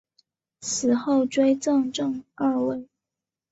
[0.61, 2.87] 死后追赠正二位。